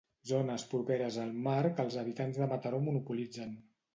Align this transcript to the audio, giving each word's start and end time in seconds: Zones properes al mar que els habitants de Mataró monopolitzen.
Zones 0.27 0.63
properes 0.71 1.17
al 1.25 1.35
mar 1.49 1.59
que 1.65 1.85
els 1.85 1.99
habitants 2.03 2.39
de 2.41 2.47
Mataró 2.55 2.83
monopolitzen. 2.89 3.55